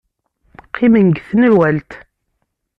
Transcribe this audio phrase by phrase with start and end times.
[0.67, 1.91] Qqimen deg tenwalt.